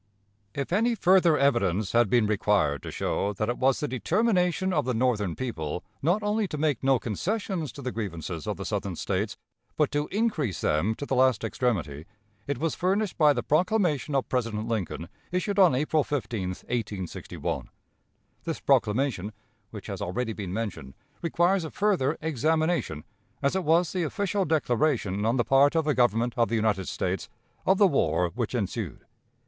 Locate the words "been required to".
2.09-2.91